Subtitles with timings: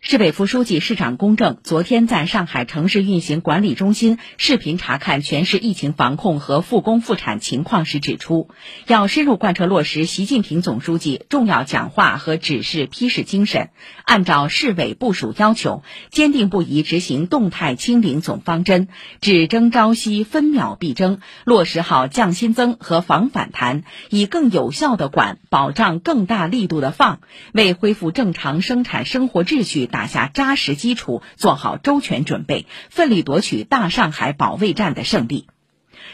[0.00, 8.48] 市委副书记、市长龚正昨天在上海城市运行管理中心视频查看全市疫情防控和复工复产情况时指出，
[8.86, 13.70] 要深入贯彻落实习近平总书记重要讲话和指示批示精神，
[14.04, 18.86] 按照市委部署要求，坚定不移执行动态清零总方针，
[19.20, 27.20] 只争朝夕，分秒必争，落实好降新增和防反弹，以更有效的管，保障更大力度的放，
[27.52, 29.87] 为恢复正常生产生活秩序。
[29.88, 35.48] 打下扎实基础，做好周全准备，奋力夺取大上海保卫战的胜利。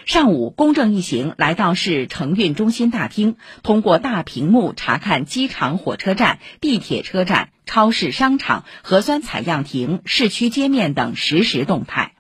[0.06, 12.12] 上午，公正一行来到市承运中心大厅，通过大屏幕查看机场、火车站、地铁车站、超市、商场、核酸采样亭、市区街面等实时动态。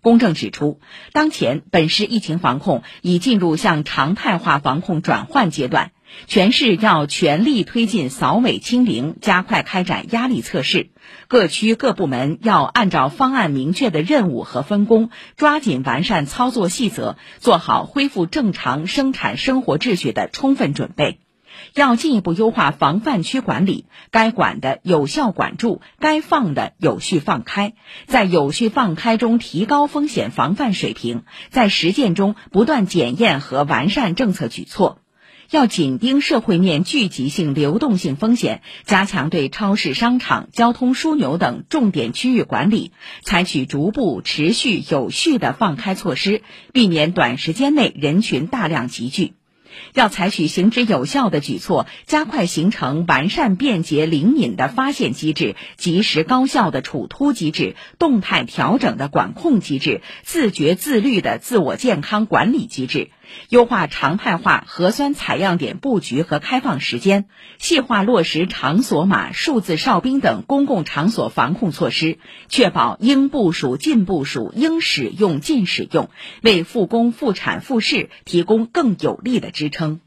[0.00, 0.80] 公正指出，
[1.12, 5.92] 当前本市疫情防控已进入向常态化防控转换阶段。
[6.26, 10.90] 全市要全力推进扫尾清零，加快开展压力测试。
[11.28, 21.18] 各区各部门要按照方案明确的任务和分工，抓紧完善操作细则，做好恢复正常生产生活秩序的充分准备。
[21.74, 27.74] 要进一步优化防范区管理，该管的有效管住，该放的有序放开，
[28.06, 35.00] 在有序放开中提高风险防范水平，在实践中不断检验和完善政策举措。
[35.50, 42.92] 要紧盯社会面聚集性、流动性风险，加强对超市、商场、交通枢纽等重点区域管理，
[43.24, 46.42] 采取逐步、持续、有序的放开措施，
[46.72, 49.32] 避免短时间内人群大量集聚。
[49.94, 63.10] 要采取行之有效的举措，加快形成完善、便捷、灵敏的发现机制、及时高效的处突机制、动态调整的管控机制、自觉自律的自我健康管理机制，
[63.48, 67.26] 优化常态化核酸采样点布局和开放时间，
[67.58, 76.10] 细化落实场所码、数字哨兵等公共场所防控措施，确保应部署尽部署、应使用尽使用，
[76.42, 80.00] 为复工复产复市提供更有力的支撑。